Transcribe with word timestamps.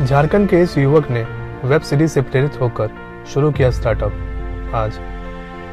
झारखंड 0.00 0.48
के 0.48 0.60
इस 0.62 0.76
युवक 0.78 1.10
ने 1.10 1.22
वेब 1.64 1.80
सीरीज़ 1.80 2.10
से 2.10 2.20
प्रेरित 2.22 2.60
होकर 2.60 2.90
शुरू 3.32 3.50
किया 3.52 3.70
स्टार्टअप। 3.70 4.12
आज 4.74 4.92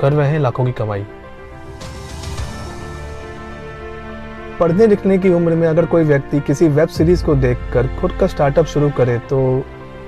कर 0.01 0.13
रहे 0.13 0.29
हैं 0.29 0.39
लाखों 0.39 0.65
की 0.65 0.71
कमाई। 0.71 1.05
पढ़ने 4.59 4.87
लिखने 4.87 5.17
की 5.17 5.29
उम्र 5.29 5.55
में 5.55 5.67
अगर 5.67 5.85
कोई 5.85 6.03
व्यक्ति 6.03 6.39
किसी 6.39 6.67
वेब 6.69 6.87
सीरीज़ 6.87 7.23
को 7.25 7.35
देखकर 7.35 7.87
खुद 7.99 8.17
का 8.19 8.27
स्टार्टअप 8.27 8.65
शुरू 8.65 8.89
करे 8.89 9.17
तो 9.29 9.39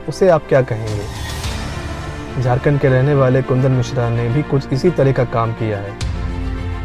उसे 0.09 0.29
आप 0.29 0.47
क्या 0.49 0.61
कहेंगे? 0.63 2.41
झारखंड 2.41 2.79
के 2.79 2.89
रहने 2.89 3.13
वाले 3.13 3.41
कुंदन 3.41 3.71
मिश्रा 3.71 4.09
ने 4.09 4.27
भी 4.29 4.41
कुछ 4.41 4.73
इसी 4.73 4.89
तरह 4.89 5.11
का 5.11 5.23
काम 5.29 5.53
किया 5.53 5.77
है। 5.77 5.97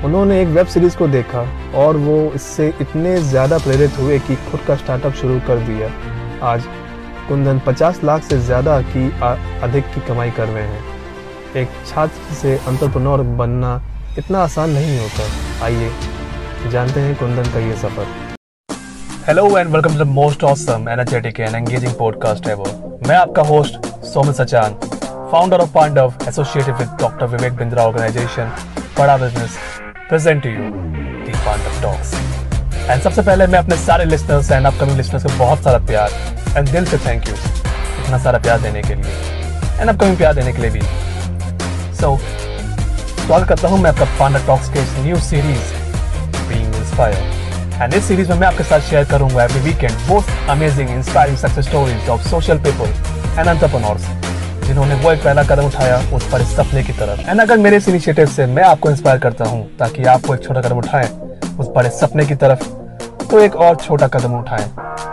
उन्होंने 0.04 0.40
एक 0.42 0.48
वेब 0.48 0.66
सीरीज़ 0.66 0.96
को 0.98 1.08
देखा 1.08 1.46
और 1.76 1.96
वो 1.96 2.22
इससे 2.34 2.72
इतने 2.80 3.16
ज़्यादा 3.24 3.58
प्रेरित 3.58 3.98
हुए 3.98 4.18
कि 4.18 4.36
खुद 4.50 4.60
का 4.60 4.76
स्टार्टअप 4.76 5.12
शुरू 5.14 5.40
कर 5.46 5.66
दिया। 5.66 5.92
आज 6.44 6.64
कुंदन 7.28 7.60
50 7.66 8.02
लाख 8.04 8.22
से 8.22 8.38
ज़्यादा 8.40 8.80
की 8.86 9.04
अधिक 9.62 9.84
की 9.94 10.00
कमाई 10.08 10.30
कर 10.30 10.48
रहे 10.48 10.64
हैं। 10.64 10.82
एक 11.56 11.68
छात्र 11.86 12.34
से 12.34 12.56
अंतरप्रनोर 12.68 13.22
बनना 13.38 13.70
इतना 14.18 14.42
आसान 14.42 14.70
नहीं 14.70 14.98
होता। 14.98 15.64
आइए, 15.64 15.90
जानते 16.72 17.00
हैं 17.00 17.14
कुंदन 17.16 17.52
का 17.52 17.60
ये 17.60 17.76
सफ़र। 17.76 18.06
Hello 19.26 19.46
and 19.58 19.68
welcome 19.68 19.92
to 19.92 20.04
the 20.04 20.06
most 20.08 20.44
awesome 20.44 20.88
energetic 20.90 21.40
and 21.40 21.54
engaging 21.54 21.92
podcast 21.98 22.48
ever 22.48 22.98
मैं 23.08 23.16
आपका 23.16 23.42
host 23.44 23.86
Soman 24.06 24.32
Sachan 24.32 24.74
founder 25.32 25.60
of 25.60 25.72
Pandav 25.74 26.12
associated 26.28 26.74
with 26.74 26.88
doctor 27.00 27.26
Vivek 27.26 27.52
Bindra 27.56 27.84
organization 27.84 28.52
Bada 28.98 29.16
business 29.16 29.56
present 30.08 30.42
to 30.42 30.48
you 30.48 30.70
the 31.24 31.32
Pandav 31.46 31.82
talks 31.82 32.14
and 32.90 33.02
सबसे 33.02 33.22
पहले 33.22 33.46
मैं 33.46 33.58
अपने 33.58 33.76
सारे 33.78 34.04
listeners 34.04 34.50
and 34.52 34.66
upcoming 34.66 34.96
listeners 34.96 35.24
को 35.24 35.38
बहुत 35.38 35.62
सारा 35.64 35.78
प्यार 35.86 36.10
एंड 36.56 36.68
दिल 36.68 36.84
से 36.86 36.98
थैंक 37.06 37.28
यू 37.28 37.34
इतना 37.34 38.18
सारा 38.24 38.38
प्यार 38.38 38.60
देने 38.60 38.82
के 38.82 38.94
लिए. 38.94 39.12
एंड 39.80 39.88
अपकमिंग 39.90 40.16
प्यार 40.16 40.34
देने 40.34 40.52
के 40.52 40.62
लिए 40.62 40.70
भी. 40.70 40.80
सो 40.80 42.16
so, 42.16 42.18
स्वागत 43.26 43.48
करता 43.48 43.68
हूँ 43.68 43.78
मैं 43.82 43.90
आपका 43.90 44.04
पांडा 44.18 44.46
टॉक्स 44.46 44.68
के 44.72 44.82
इस 44.82 44.94
new 44.98 45.16
series 45.20 45.72
being 46.48 46.74
inspire 46.74 47.82
and 47.82 47.94
इस 47.94 48.04
सीरीज़ 48.04 48.28
में 48.30 48.38
मैं 48.38 48.46
आपके 48.46 48.64
साथ 48.64 48.80
शेयर 48.90 49.04
करूँगा 49.10 49.44
every 49.44 49.60
weekend 49.60 49.92
both 50.08 50.50
amazing 50.50 50.90
inspiring 50.90 51.38
success 51.38 51.66
stories 51.68 52.08
of 52.08 52.28
social 52.28 52.58
people 52.66 53.38
and 53.38 53.48
entrepreneurs 53.48 54.06
जिन्होंने 54.66 54.94
वो 54.94 55.12
एक 55.12 55.22
पहला 55.24 55.42
कदम 55.44 55.66
उठाया 55.66 55.96
उस 56.16 56.30
पर 56.32 56.44
सपने 56.46 56.82
की 56.82 56.92
तरफ़. 56.92 57.20
एंड 57.20 57.40
अगर 57.40 57.58
मेरे 57.58 57.76
इस 57.76 57.88
इनिशिएटिव 57.88 58.26
से 58.26 58.46
मैं 58.46 58.62
आपको 58.64 58.90
इंस्पायर 58.90 59.18
करता 59.18 59.44
हूँ 59.44 59.66
ताकि 59.78 60.04
आप 60.14 60.26
वो 60.26 60.34
एक 60.34 60.42
छोटा 60.44 60.60
कदम 60.60 60.78
उठाएँ 60.78 61.08
उस 61.58 61.68
बड़े 61.76 61.90
सपने 62.00 62.26
की 62.26 62.34
तरफ़ 62.34 62.64
तो 63.30 63.40
एक 63.40 63.56
और 63.56 63.76
छोटा 63.76 64.08
कदम 64.08 64.38
उठाएँ 64.38 64.70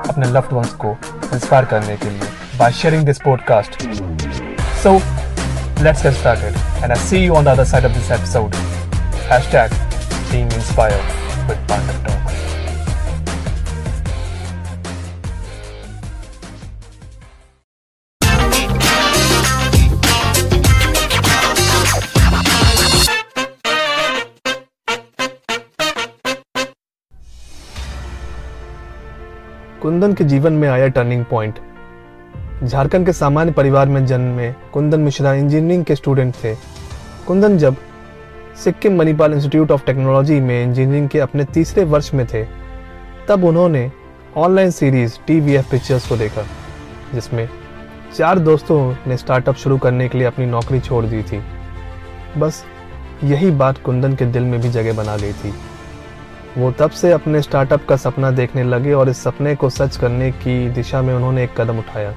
अपने 0.09 0.27
लव्ड 0.27 0.53
वंस 0.53 0.73
को 0.85 0.95
इंस्पायर 1.33 1.65
करने 1.65 1.97
के 1.97 2.09
लिए 2.09 2.29
by 2.59 2.71
sharing 2.71 3.05
this 3.05 3.19
podcast 3.25 3.81
so 4.83 4.93
let's 5.83 6.03
get 6.03 6.13
started 6.13 6.83
and 6.83 6.91
I 6.91 6.99
see 6.99 7.17
you 7.17 7.35
on 7.35 7.45
the 7.45 7.47
other 7.47 7.65
side 7.65 7.85
of 7.85 7.91
this 7.91 8.11
episode 8.11 8.55
being 10.31 10.53
inspired 10.53 11.47
with 11.49 11.67
Pandav 11.69 12.03
talk 12.05 12.31
Kundan 29.81 30.13
के 30.13 30.23
जीवन 30.23 30.53
में 30.53 30.67
आया 30.69 30.87
टर्निंग 30.87 31.23
पॉइंट 31.25 31.59
झारखंड 32.63 33.05
के 33.05 33.13
सामान्य 33.13 33.51
परिवार 33.51 33.87
में 33.87 34.05
जन्म 34.05 34.23
में 34.23 34.55
कुंदन 34.73 34.99
मिश्रा 34.99 35.33
इंजीनियरिंग 35.33 35.85
के 35.85 35.95
स्टूडेंट 35.95 36.33
थे। 36.43 36.53
कुंदन 37.27 37.57
जब 37.57 37.75
Sikkim 38.63 38.97
Manipal 38.97 39.33
institute 39.33 39.71
of 39.71 39.85
technology 39.85 40.39
में 40.39 40.63
इंजीनियरिंग 40.63 41.09
के 41.09 41.19
अपने 41.19 41.43
तीसरे 41.43 41.83
वर्ष 41.83 42.13
में 42.13 42.25
थे, 42.27 42.43
तब 43.27 43.43
उन्होंने 43.43 43.91
online 44.37 44.71
series 44.71 45.17
T 45.27 45.39
V 45.39 45.53
F 45.53 45.71
pictures 45.71 46.07
को 46.07 46.17
देखा, 46.17 46.43
जिसमें 47.13 47.47
चार 48.15 48.39
दोस्तों 48.39 48.95
ने 49.07 49.17
स्टार्टअप 49.17 49.55
शुरू 49.55 49.77
करने 49.77 50.09
के 50.09 50.17
लिए 50.17 50.27
अपनी 50.27 50.45
नौकरी 50.45 50.79
छोड़ 50.79 51.05
दी 51.05 51.23
थी। 51.23 51.41
बस 52.37 52.63
यही 53.23 53.51
बात 53.51 53.77
कुंदन 53.77 54.15
के 54.15 54.25
दिल 54.25 54.43
में 54.43 54.61
भी 54.61 54.69
जगह 54.69 54.93
बना 54.93 55.17
गई 55.17 55.33
थी। 55.33 55.53
वो 56.57 56.71
तब 56.71 56.91
से 56.91 57.11
अपने 57.11 57.41
स्टार्टअप 57.41 57.85
का 57.85 57.95
सपना 57.95 58.29
देखने 58.31 58.63
लगे 58.63 58.93
और 58.93 59.09
इस 59.09 59.23
सपने 59.23 59.55
को 59.55 59.69
सच 59.69 59.97
करने 59.97 60.31
की 60.33 60.69
दिशा 60.69 61.01
में 61.01 61.13
उन्होंने 61.13 61.43
एक 61.43 61.53
कदम 61.57 61.77
उठाया। 61.79 62.13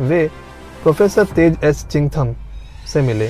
वे 0.00 0.28
प्रोफेसर 0.82 1.24
तेज 1.26 1.58
एस 1.64 1.84
चिंगथम 1.86 2.34
से 2.86 3.00
मिले, 3.02 3.28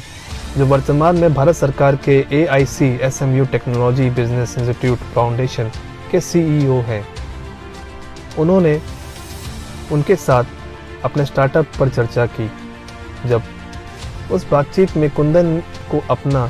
जो 0.59 0.67
वर्तमान 0.67 1.17
में 1.17 1.35
भारत 1.35 1.55
सरकार 1.55 1.97
के 2.05 2.19
A 2.33 2.45
I 2.47 2.67
C 2.67 2.89
S 3.03 3.23
M 3.23 3.37
U 3.37 3.45
technology 3.47 4.11
business 4.11 4.57
institute 4.59 4.99
foundation 5.15 5.71
के 6.11 6.21
सीईओ 6.21 6.81
e 6.81 6.85
हैं। 6.85 7.05
उन्होंने 8.39 8.81
उनके 9.93 10.17
साथ 10.19 10.45
अपने 11.05 11.25
स्टार्टअप 11.25 11.67
पर 11.79 11.89
चर्चा 11.89 12.27
की, 12.29 12.51
जब 13.27 13.43
उस 14.33 14.51
बातचीत 14.51 14.97
में 14.97 15.11
कुंदन 15.11 15.57
को 15.91 16.03
अपना 16.11 16.47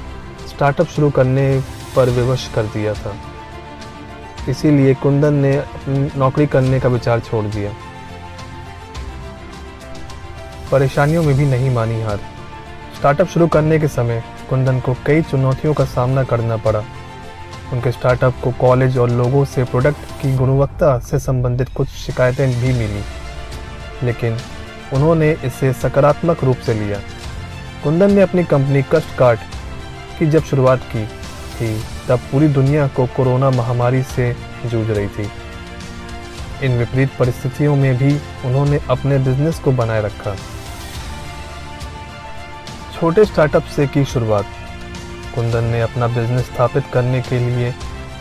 स्टार्टअप 0.49 0.87
शुरू 0.87 1.11
करने 1.11 1.51
पर 1.97 2.11
विवश 2.11 2.51
कर 2.55 2.63
दिया 2.69 2.95
था। 2.95 3.17
इसीलिए 4.49 4.95
कुंदन 4.95 5.35
ने 5.35 5.57
अपनी 5.57 6.11
नौकरी 6.17 6.47
करने 6.47 6.81
का 6.81 6.89
विचार 6.89 7.21
छोड़ 7.21 7.45
दिया। 7.45 7.73
परेशानियों 10.73 11.23
में 11.23 11.37
भी 11.37 11.47
नहीं 11.47 11.71
मानी 11.71 12.03
हार। 12.03 12.21
स्टार्टअप 12.97 13.29
शुरू 13.29 13.47
करने 13.47 13.79
के 13.79 13.89
समय 13.89 14.25
कुंदन 14.51 14.81
को 14.81 14.97
कई 15.07 15.23
चुनौतियों 15.23 15.75
का 15.75 15.85
सामना 15.85 16.25
करना 16.25 16.57
पड़ा। 16.57 16.85
उनके 17.73 17.93
स्टार्टअप 17.93 18.35
को 18.45 18.51
कॉलेज 18.51 18.99
और 18.99 19.11
लोगों 19.11 19.45
से 19.45 19.65
प्रोडक्ट 19.65 20.23
की 20.23 20.37
गुणवत्ता 20.37 20.99
से 20.99 21.19
संबंधित 21.19 21.69
कुछ 21.69 21.89
शिकायतें 21.89 22.61
भी 22.61 22.73
मिली। 22.73 23.03
लेकिन 24.03 24.39
उन्होंने 24.93 25.37
इसे 25.45 25.73
सकारात्मक 25.73 26.45
रूप 26.45 26.57
से 26.57 26.75
लिया। 26.75 26.99
कुंदन 27.85 28.13
ने 28.13 28.21
अपनी 28.21 28.45
कंपनी 28.45 28.83
कस्ट 28.83 29.17
कार्ट 29.17 29.41
की 30.19 30.27
जब 30.27 30.45
शुरुआत 30.45 30.79
की 30.79 31.07
थी 31.57 32.00
तब 32.11 32.19
पूरी 32.31 32.49
दुनिया 32.51 32.87
को 32.87 33.07
कोरोना 33.07 33.51
महामारी 33.51 34.03
से 34.05 34.33
जूझ 34.67 34.87
रही 34.91 35.09
थी। 35.09 35.29
इन 36.63 36.79
विपरीत 36.79 37.11
परिस्थितियों 37.19 37.77
में 37.77 37.97
भी 37.99 38.13
उन्होंने 38.45 38.81
अपने 38.91 39.19
बिज़नेस 39.19 39.59
को 39.59 39.73
बनाए 39.73 40.03
रखा। 40.03 40.35
छोटे 42.95 43.25
स्टार्टअप 43.25 43.65
से 43.77 43.87
की 43.87 44.05
शुरुआत। 44.05 44.47
कुंदन 45.35 45.65
ने 45.65 45.81
अपना 45.81 46.07
बिज़नेस 46.09 46.47
स्थापित 46.47 46.85
करने 46.93 47.21
के 47.21 47.39
लिए 47.39 47.73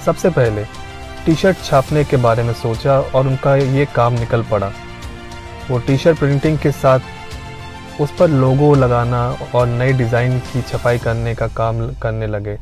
सबसे 0.06 0.30
पहले 0.30 0.64
टी 1.26 1.36
शर्ट 1.36 1.64
छापने 1.64 2.04
के 2.04 2.18
बारे 2.18 2.44
में 2.44 2.54
सोचा 2.54 3.00
और 3.00 3.28
उनका 3.28 3.56
ये 3.56 3.86
काम 3.96 4.14
निकल 4.14 4.44
पड़ा। 4.44 4.72
वो 5.70 5.80
टी 5.80 5.98
शर्ट 5.98 6.20
प्रिंटिंग 6.20 6.58
के 6.60 6.72
साथ 6.72 8.00
उस 8.02 8.12
पर 8.20 8.30
लोगो 8.30 8.74
लगाना 8.76 9.28
और 9.56 9.68
नए 9.68 9.94
डिज़ाइन 9.94 10.40
की 10.42 10.62
छपाई 10.62 10.98
करने 11.00 11.36
का 11.36 11.48
काम 11.56 11.88
करने 12.02 12.28
लगे। 12.28 12.58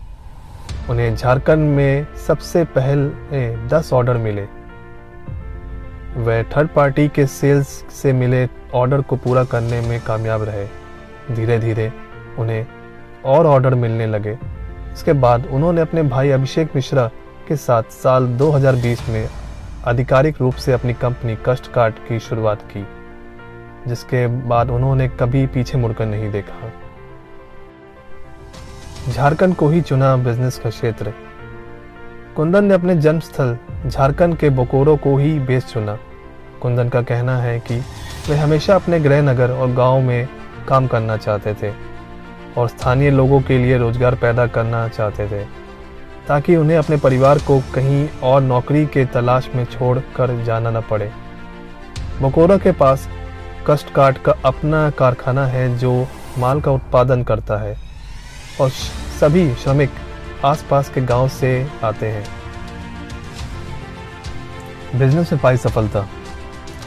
उन्हें 0.90 1.16
झारखंड 1.16 1.75
में 1.75 2.08
सबसे 2.18 2.64
पहले 2.78 3.68
दस 3.68 3.92
ऑर्डर 3.94 4.18
मिले। 4.18 4.46
वह 6.18 6.44
थर्ड 6.52 6.70
पार्टी 6.70 7.08
के 7.08 7.25
सेल्स 7.28 7.68
से 7.94 8.14
मिले 8.14 8.48
ऑर्डर 8.74 9.02
को 9.02 9.16
पूरा 9.16 9.44
करने 9.44 9.81
में 9.81 10.00
कामयाब 10.02 10.44
रहे। 10.44 10.66
धीरे 11.36 11.58
धीरे 11.59 11.92
उन्हें 12.40 12.66
और 13.25 13.46
ऑर्डर 13.46 13.75
मिलने 13.75 14.06
लगे। 14.06 14.38
इसके 14.94 15.14
बाद 15.16 15.48
उन्होंने 15.48 15.81
अपने 15.81 16.03
भाई 16.06 16.30
अभिषेक 16.30 16.75
मिश्रा 16.75 17.08
के 17.48 17.56
साथ 17.56 17.92
साल 17.94 18.28
2020 18.38 19.08
में 19.09 19.28
आधिकारिक 19.86 20.42
रूप 20.42 20.54
से 20.56 20.74
अपनी 20.74 20.94
कंपनी 20.94 21.38
कष्ट 21.46 21.72
कार्ड 21.74 21.96
की 22.08 22.19
शुरुआत 22.19 22.62
की, 22.72 22.86
जिसके 23.88 24.25
बाद 24.28 24.69
उन्होंने 24.69 25.07
कभी 25.10 25.45
पीछे 25.48 25.78
मुड़कर 25.78 26.06
नहीं 26.06 26.31
देखा। 26.31 26.72
झारखंड 29.09 29.56
को 29.56 29.68
ही 29.69 29.81
चुना 29.81 30.15
बिज़नेस 30.18 30.57
का 30.59 30.69
क्षेत्र। 30.69 31.13
कुंदन 32.36 32.63
ने 32.63 32.74
अपने 32.74 32.95
जन्म 32.95 33.19
स्थल 33.19 33.57
झारखंड 33.88 34.38
के 34.38 34.50
बोकोरो 34.50 34.95
को 34.98 35.15
ही 35.18 35.38
बेस 35.39 35.65
चुना। 35.65 35.98
कुंदन 36.62 36.89
का 36.89 37.01
कहना 37.01 37.38
है 37.38 37.59
कि 37.59 37.77
वे 38.30 38.36
हमेशा 38.36 38.75
अपने 38.75 39.00
गृह 39.00 39.21
नगर 39.21 39.51
और 39.51 39.71
गाँव 39.74 40.01
में 40.01 40.27
काम 40.68 40.88
करना 40.88 41.18
चाहते 41.18 41.54
थे 41.54 41.71
और 42.57 42.68
स्थानीय 42.68 43.12
लोगों 43.12 43.42
के 43.42 43.57
लिए 43.57 43.77
रोज़गार 43.77 44.15
पैदा 44.15 44.48
करना 44.48 44.88
चाहते 44.89 45.27
थे, 45.27 45.44
ताकि 46.27 46.56
उन्हें 46.56 46.77
अपने 46.77 46.98
परिवार 46.98 47.39
को 47.39 47.60
कहीं 47.75 48.07
और 48.24 48.42
नौकरी 48.42 48.86
के 48.86 49.06
तलाश 49.06 49.50
में 49.56 49.65
छोड़ 49.68 49.98
कर 50.15 50.36
जाना 50.44 50.71
न 50.71 50.81
पड़े। 50.81 51.12
बकोरा 52.21 52.57
के 52.57 52.71
पास 52.74 53.10
कस्ट 53.68 53.94
काट 53.94 54.18
का 54.18 54.33
अपना 54.45 54.89
कारखाना 54.89 55.45
है 55.48 55.77
जो 55.77 56.07
माल 56.38 56.62
का 56.62 56.71
उत्पादन 56.71 57.24
करता 57.24 57.57
है। 57.57 57.75
और 58.62 58.69
सभी 59.19 59.54
श्रमिक 59.56 59.92
आसपास 60.45 60.89
के 60.89 61.01
गाँव 61.01 61.27
से 61.30 61.68
आते 61.83 62.07
हैं। 62.07 62.25
बिज़नेस 65.00 65.31
में 65.33 65.42
पाई 65.42 65.57
सफलता। 65.57 66.00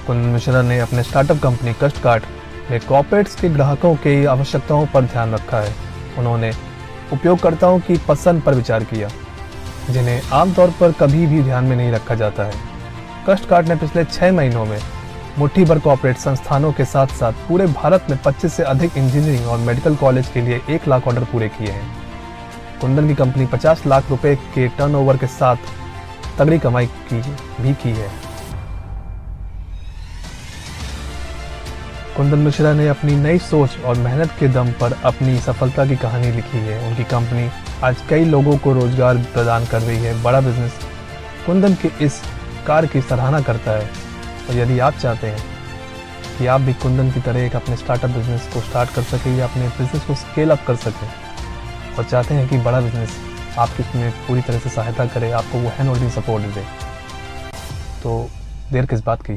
कुंदन 0.06 0.28
मिश्रा 0.28 0.62
ने 0.62 0.78
अपने 0.81 1.02
स्टार्टअप 1.02 1.38
कंपनी 1.38 1.75
कष्ट 1.82 2.02
कार्ट 2.02 2.25
में 2.70 2.81
कॉर्पोरेट्स 2.81 3.34
के 3.34 3.49
ग्राहकों 3.49 3.94
की 3.96 4.25
आवश्यकताओं 4.25 4.87
पर 4.87 5.05
ध्यान 5.05 5.34
रखा 5.34 5.61
है। 5.61 5.75
उन्होंने 6.19 6.52
उपयोगकर्ताओं 7.12 7.78
की 7.78 7.96
पसंद 7.99 8.43
पर 8.43 8.55
विचार 8.55 8.84
किया, 8.84 9.08
जिन्हें 9.90 10.23
आमतौर 10.32 10.75
पर 10.81 10.93
कभी 10.93 11.26
भी 11.26 11.43
ध्यान 11.43 11.64
में 11.64 11.76
नहीं 11.76 11.90
रखा 11.93 12.14
जाता 12.14 12.43
है। 12.43 12.55
कस्ट 13.28 13.49
कार्ट 13.49 13.69
ने 13.69 13.76
पिछले 13.76 14.05
छह 14.05 14.32
महीनों 14.32 14.64
में 14.64 14.78
मुट्ठी 15.38 15.65
भर 15.65 15.79
कॉर्पोरेट 15.79 16.17
संस्थानों 16.17 16.73
के 16.73 16.85
साथ 16.85 17.06
साथ 17.06 17.32
पूरे 17.49 17.67
भारत 17.67 18.06
में 18.11 18.17
25 18.23 18.53
से 18.53 18.62
अधिक 18.62 18.97
इंजीनियरिंग 18.97 19.47
और 19.47 19.59
मेडिकल 19.59 19.94
कॉलेज 19.97 20.29
के 20.29 20.41
लिए 20.41 20.61
एक 20.71 20.88
लाख 20.88 21.06
ऑर्डर 21.09 21.25
पूरे 21.25 21.49
किए 21.49 21.71
हैं। 21.71 22.81
कुंदन 22.81 23.09
की 23.09 23.15
कंपनी 23.15 23.47
50 23.47 23.87
लाख 23.87 24.11
रुपए 24.11 24.35
के 24.55 24.67
टर्नओवर 24.69 25.17
के 25.17 25.27
साथ 25.27 25.56
तगड़ी 26.38 26.59
कमाई 26.59 26.87
की 26.87 27.21
भी 27.62 27.75
की 27.75 27.91
है। 27.91 28.11
कुंदन 32.17 32.38
मिश्रा 32.38 32.73
ने 32.73 32.88
अपनी 32.88 33.17
नई 33.17 33.38
सोच 33.38 33.79
और 33.81 33.99
मेहनत 33.99 34.35
के 34.41 34.49
दम 34.49 34.73
पर 34.73 34.97
अपनी 35.05 35.38
सफलता 35.38 35.87
की 35.87 35.97
कहानी 35.97 36.31
लिखी 36.33 36.59
है। 36.59 36.87
उनकी 36.88 37.05
कंपनी 37.05 37.49
आज 37.85 38.03
कई 38.11 38.25
लोगों 38.25 38.56
को 38.59 38.73
रोज़गार 38.73 39.19
प्रदान 39.33 39.67
कर 39.67 39.83
रही 39.83 39.99
है। 39.99 40.23
बड़ा 40.23 40.41
बिज़नेस 40.41 40.79
कुंदन 41.47 41.75
के 41.75 42.05
इस 42.05 42.21
कार 42.67 42.87
की 42.87 43.00
सराहना 43.00 43.41
करता 43.41 43.71
है। 43.71 44.10
और 44.48 44.56
यदि 44.56 44.78
आप 44.78 44.94
चाहते 44.94 45.26
हैं 45.26 45.42
कि 46.38 46.46
आप 46.46 46.60
भी 46.60 46.72
कुंदन 46.75 47.10
की 47.10 47.20
तरह 47.20 47.44
एक 47.44 47.56
अपने 47.56 47.76
स्टार्टअप 47.76 48.10
बिज़नेस 48.10 48.48
को 48.54 48.60
स्टार्ट 48.60 48.94
कर 48.94 49.02
सकें 49.04 49.37
या 49.37 49.44
अपने 49.44 49.69
बिज़नेस 49.69 50.04
को 50.04 50.14
स्केल 50.16 50.50
अप 50.50 50.64
कर 50.66 50.76
सकें, 50.78 51.08
और 51.98 52.04
चाहते 52.04 52.34
हैं 52.34 52.48
कि 52.48 52.58
बड़ा 52.58 52.81
बिज़नेस 52.81 53.16
आपकी 53.58 53.82
इसमें 53.82 54.10
पूरी 54.26 54.40
तरह 54.40 54.58
से 54.58 54.70
सहायता 54.70 55.06
करे, 55.06 55.31
आपको 55.32 55.58
वो 55.58 55.69
हैंड 55.69 55.88
होल्डिंग 55.88 56.10
सपोर्ट 56.10 56.44
दे। 56.54 56.64
तो 58.02 58.28
देर 58.72 58.87
किस 58.87 59.04
बात 59.04 59.22
की? 59.22 59.32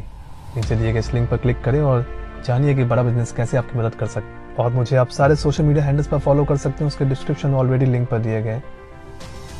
नीचे 0.56 0.76
दिए 0.76 0.92
गए 0.94 1.00
इस 1.00 1.14
लिंक 1.14 1.30
पर 1.30 1.38
क्लिक 1.38 1.62
करें 1.64 1.82
और 1.82 2.06
जानिए 2.46 2.76
कि 2.76 2.84
बड़ा 2.86 3.04
बिज़नेस 3.04 3.32
कैसे 3.32 3.58
आपकी 3.58 3.80
मदद 3.80 3.96
कर 3.96 4.08
सकते 4.08 4.62
और 4.64 4.74
मुझे 4.74 4.96
आप 4.98 5.10
सारे 5.12 5.36
सोशल 5.36 5.64
मीडिया 5.64 5.86
हैंडल्स 5.86 6.08
पर 6.08 6.20
फॉलो 6.20 6.44
कर 6.46 6.58
सकते 6.58 6.84
हैं, 6.84 6.88
उसके 6.88 7.06
डिस्क्रिप्शन 7.06 7.54
ऑलरेडी 7.54 7.86
लिंक 7.86 8.08
पर 8.10 8.20
दिए 8.20 8.42
गए 8.42 8.62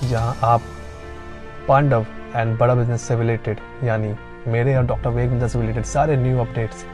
जहाँ 0.04 0.38
आप 0.44 0.62
पांडव 1.68 2.06
एंड 2.36 2.58
बड़ा 2.58 2.76
बिज़नेस 2.76 3.02
से 3.02 3.16
रिलेटेड 3.16 3.60
यानी 3.84 4.14
मेरे 4.48 4.76
और 4.76 4.86
डॉक्टर 4.86 5.10
वेग 5.10 5.30
बिज़नेस 5.30 5.54
से 5.54 5.60
रिलेटेड 5.62 5.84
सारे 5.84 6.18
न्यू 6.18 6.40
अपडेट्स 6.40 6.86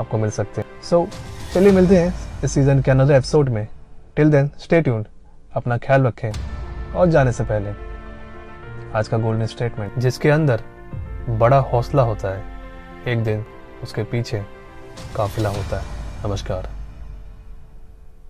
आपको 0.00 0.18
मिल 0.18 0.30
सकते 0.30 0.60
हैं। 0.60 0.82
सो 0.82 1.04
so, 1.04 1.54
चलिए 1.54 1.72
मिलते 1.72 1.96
हैं 1.96 2.14
इस 2.44 2.52
सीज़न 2.52 2.80
के 2.82 2.90
अनदर 2.90 3.14
एपिसोड 3.14 3.48
में। 3.48 3.66
टिल 4.16 4.30
देन 4.30 4.50
स्टे 4.58 4.80
ट्यून्ड 4.80 5.06
अपना 5.56 5.78
ख्याल 5.78 6.06
रखें 6.06 6.30
और 6.94 7.06
जाने 7.06 7.32
से 7.32 7.44
पहले 7.44 7.70
आज 8.98 9.08
का 9.08 9.18
गोल्डन 9.18 9.46
स्टेटमेंट 9.46 9.98
जिसके 9.98 10.30
अंदर 10.30 10.62
बड़ा 11.28 11.58
हौसला 11.58 12.02
होता 12.02 12.28
है 12.28 12.44
एक 13.08 13.24
दिन 13.24 13.44
उसके 13.82 14.02
पीछे 14.02 14.44
काफिला 15.16 15.48
होता 15.48 15.80
है। 15.80 16.28
नमस्कार। 16.28 16.79